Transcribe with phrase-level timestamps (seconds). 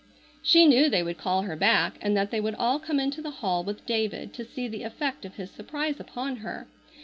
[0.41, 3.29] She knew they would call her back, and that they would all come into the
[3.29, 6.65] hall with David to see the effect of his surprise upon her.